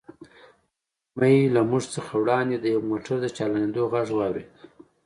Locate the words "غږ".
3.93-4.07